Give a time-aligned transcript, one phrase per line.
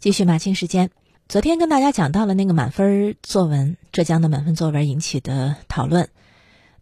[0.00, 0.88] 继续马清时间，
[1.28, 6.08] 昨天跟大家讲到了那个满分作文，浙江的满分作文引起的讨论。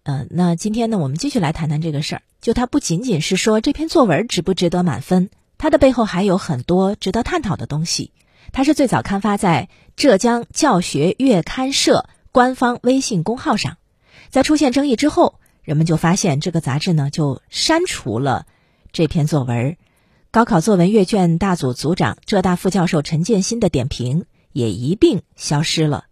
[0.05, 2.23] 呃，那今天呢，我们继续来谈谈这个事儿。
[2.41, 8.13] 就它不仅仅是说这篇作文值不值得满分，它的背后还有很多值得探讨的东西。
[8.53, 13.79] 它是最早刊发在浙江教学月刊社官方微信公号上，
[14.29, 18.47] 在出现争议之后，人们就发现这个杂志呢就删除了
[18.93, 19.77] 这篇作文。
[20.39, 26.05] 高考作文阅卷大组组长、浙大副教授陈建新的点评也一并消失了，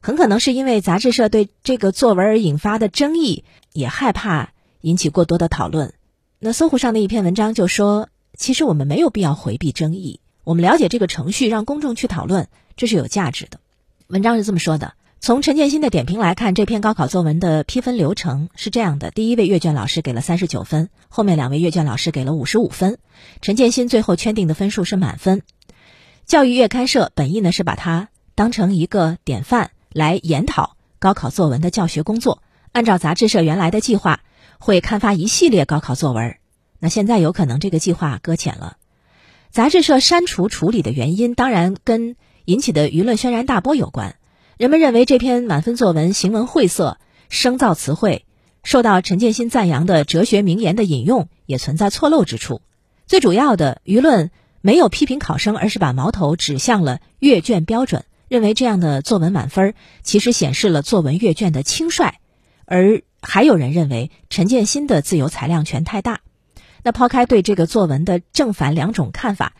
[0.00, 5.92] 很可能是因为杂志社对这个作文而引发的争议，也害怕引起过多的讨论。
[6.38, 13.60] 那搜狐上的一篇文章就说：“其实我们没有必要回避争议，我们了解这个程序，让公众去讨论，这是有价值的。”
[14.08, 14.94] 文章是这么说的。
[15.24, 22.98] 从陈建新的点评来看，这篇高考作文的批分流程是这样的：第一位阅卷老师给了三十九分，后面两位阅卷老师给了五十五分，
[23.40, 25.42] 陈建新最后圈定的分数是满分。
[26.26, 32.42] 教育月刊社本意呢是把它当成一个典范来研讨高考作文的教学工作，
[32.72, 34.24] 按照杂志社原来的计划，
[34.58, 36.34] 会刊发一系列高考作文。
[36.80, 38.76] 那现在有可能这个计划搁浅了。
[39.52, 44.16] 杂志社删除处理的原因，当然跟引起的舆论轩然大波有关。
[44.62, 48.24] 人们认为这篇满分作文行文晦涩，生造词汇，
[48.62, 52.62] 受到陈建新赞扬的哲学名言的引用也存在错漏之处。
[53.08, 62.12] 最主要的，舆论没有批评考生，而是把矛头指向了阅卷标准，认为这样的作文满分其实显示了作文阅卷的轻率。
[62.64, 66.20] 而还有人认为陈建新的自由裁量权太大。
[66.84, 69.54] 那抛开对这个作文的正反两种看法。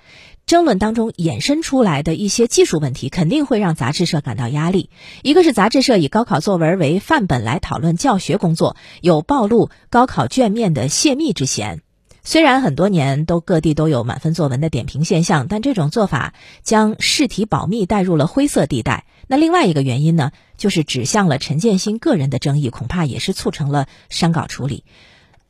[0.52, 4.90] 争论当中衍生出来的一些技术问题，肯定会让杂志社感到压力。
[5.22, 11.80] 一个是杂志社以高考作文为范本来讨论教学工作，有暴露高考卷面的泄密之嫌。
[12.22, 19.06] 虽然很多年都各地都有满分作文的点评现象，但这种做法将试题保密带入了灰色地带。
[19.28, 24.84] 那另外一个原因呢，就是指向了陈建新个人的争议，恐怕也是促成了删稿处理。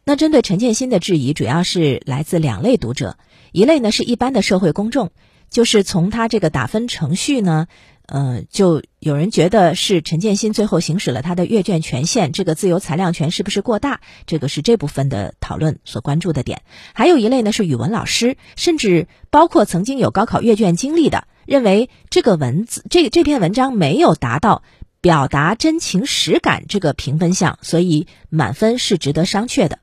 [0.04, 3.16] 那针对陈建新的质疑，主要是来自两类读者。
[3.52, 5.10] 一类呢是一般的社会公众，
[5.48, 7.68] 就是从他这个打分程序呢，
[8.06, 14.00] 呃，就有人觉得是陈建新最后行使了他的阅卷权限，这个自由裁量权是不是过大？
[14.26, 16.62] 这个是这部分的讨论所关注的点。
[16.94, 24.64] 还有一类呢是语文老师，甚至包括曾经有高考阅卷经历的，认为这个文字这这篇文章没有达到
[25.00, 29.78] 表达真情实感这个评分项，所以满分是值得商榷的。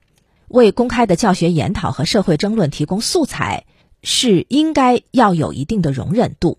[0.50, 3.66] 为公开的教学研讨和社会争论提供素材，
[4.02, 6.58] 是应该要有一定的容忍度。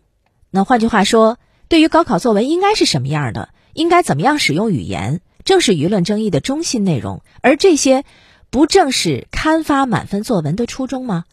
[0.51, 7.23] 那换句话说，对于高考作文应该是什么样的，应该怎么样使用语言，正是舆论争议的中心内容。
[7.41, 8.05] 而这些，
[8.49, 11.25] 不正是刊发满分作文的初衷吗？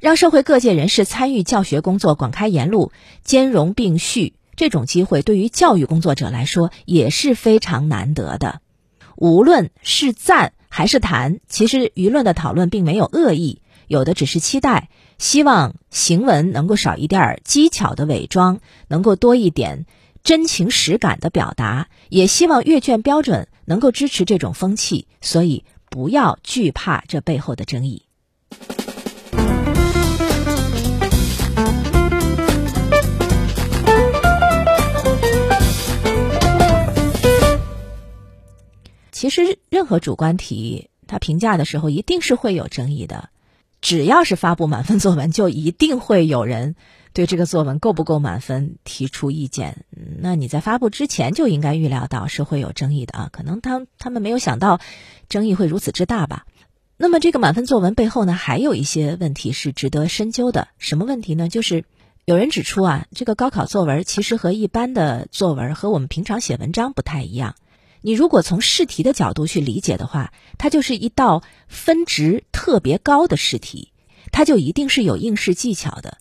[0.00, 8.62] 让社会各界人士参与教学工作，广开言路，兼容并蓄，这种机会对于教育工作者来说也是非常难得的。
[9.16, 10.54] 无论是赞。
[10.76, 19.86] 还是谈，其实舆论的讨论并没有恶意，有的只是期待，希望行文能够少一点技巧的伪装，能够多一点
[20.22, 28.05] 真情实感的表达，也希望阅卷标准能够支持这种风气，所以不要惧怕这背后的争议。
[39.16, 43.30] 其实，任何主观题，他评价的时候一定是会有争议的。
[43.80, 46.76] 只要是发布满分作文，就一定会有人
[47.14, 49.86] 对这个作文够不够满分提出意见。
[50.18, 53.30] 那你在发布之前就应该预料到是会有争议的啊！
[53.32, 54.80] 可能他他们没有想到
[55.30, 56.44] 争议会如此之大吧？
[56.98, 60.68] 那么，这个满分作文背后呢，还有一些问题是值得深究的。
[60.76, 61.48] 什么问题呢？
[61.48, 61.86] 就是
[62.26, 67.54] 有人指出啊，这个高考作文其实和一般的作文和我们平常写文章不太一样。
[68.00, 73.92] 你如果从试题的角度去理解的话，它就是一道分值特别高的试题，
[74.32, 76.18] 它就一定是有应试技巧的。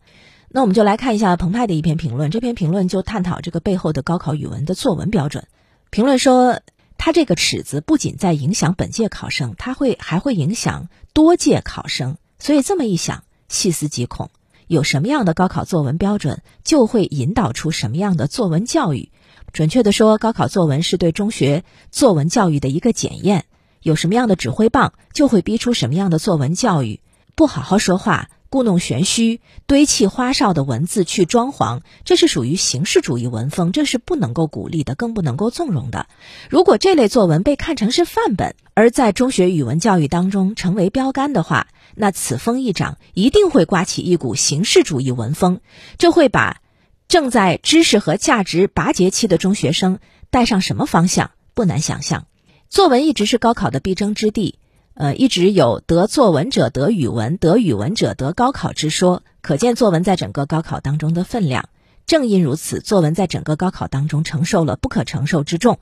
[0.50, 5.48] 那我们就来看一下澎湃的一篇评论，这篇评论就探讨这个背后的高考语文的作文标准。
[5.90, 6.62] 评论说，
[6.98, 12.18] 它这个尺子不仅在影响本届考生，它会还会影响多届考生。
[12.40, 14.30] 所以这么一想，细思极恐，
[14.68, 19.12] 有什么样的高考作文标准，就会引导出什么样的作文教育。
[19.56, 23.46] 准确的说，高考作文是对中学作文教育的一个检验。
[23.82, 27.00] 有什么样的指挥棒，就会逼出什么样的作文教育。
[27.36, 36.08] 不好好说话，故弄玄虚，堆砌花哨的文字去装潢，这是属于形式主义文风，这是不能够鼓励的，更不能够纵容的。
[36.50, 45.62] 如果这类作文被看成是范本，而在中学语文教育当中成为标杆的话，那此风一长，一定会刮起一股形式主义文风，
[45.98, 46.60] 这会把。
[47.08, 50.00] 正在知识和价值拔节期的中学生
[50.30, 52.28] 带上什么方向，不难想象。
[52.68, 54.58] 作文一直是高考的必争之地，
[54.96, 61.70] 呃，一直有得作文者得语文，得语文者得高考之说，可见作文在整个高考当中的分量。
[62.08, 65.80] 正因如此，作文在整个高考当中承受了不可承受之重。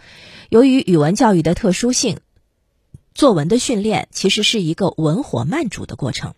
[0.49, 2.19] 由于语文教育的特殊性，
[3.15, 6.33] 作文的训练其实是一个文火慢煮的过程，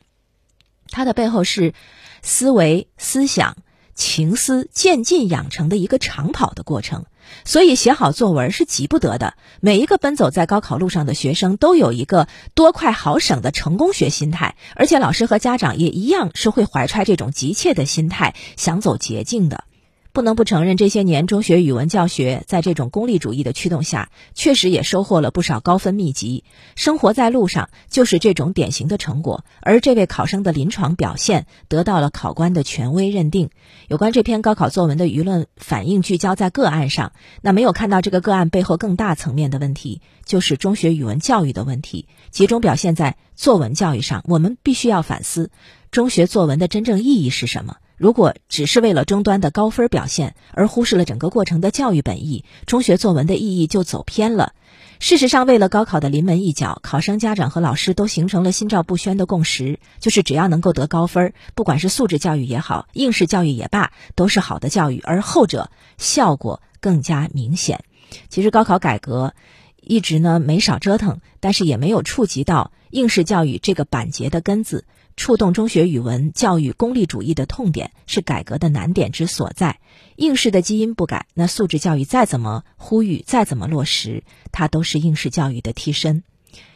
[0.90, 1.74] 它的背后是
[2.22, 3.58] 思维、思想。
[3.96, 7.06] 情思渐进养成的一个长跑的过程，
[7.46, 9.36] 所以写好作文是急不得的。
[9.62, 19.64] 每一个奔走在高考路上的学生都有一个多快好省的成功学心态，而且老师和家长也一样是会怀揣这种急切的心态，想走捷径的。
[20.16, 26.46] 不能不承认，这些年中学语文教学在这种功利主义的驱动下，确实也收获了不少高分秘籍。
[26.78, 29.44] 生活在路上就是这种典型的成果。
[29.60, 33.50] 而这位考生的临床表现得到了考官的权威认定。
[33.90, 44.24] 有关这篇高考作文的舆论反应聚焦在个案上，那没有看到这个个案背后更大层面的问题，就是中学语文教育的问题，集中表现在作文教育上。
[44.30, 45.52] 我们必须要反思，
[45.92, 47.76] 中学作文的真正意义是什么？
[47.98, 54.54] 如果只是为了终端的高分表现，而忽视了整个过程的教育本意，中学作文的意义就走偏了。
[55.00, 67.84] 事实上，为了高考的临门一脚，考生家长和老师都形成了心照不宣的共识，就是只要能够得高分，不管是素质教育也好，应试教育也罢，都是好的教育，而后者效果更加明显。
[68.30, 69.34] 其实高考改革
[69.82, 74.86] 一直呢没少折腾，但是也没有触及到应试教育这个板结的根子。
[75.16, 79.80] 触动中学语文教育功利主义的痛点是改革的难点之所在。
[80.16, 86.24] 应试的基因不改，那素质教育再怎么呼吁，再怎么落实，它都是应试教育的替身。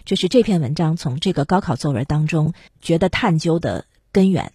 [0.05, 4.51] 这是这篇文章从这个高考作文当中觉得探究的根源。